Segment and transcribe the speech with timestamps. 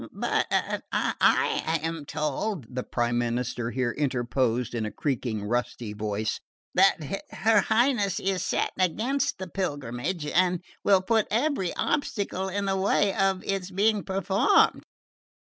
[0.11, 6.39] "But I am told," the Prime Minister here interposed in a creaking rusty voice,
[6.73, 12.77] "that her Highness is set against the pilgrimage and will put every obstacle in the
[12.77, 14.81] way of its being performed."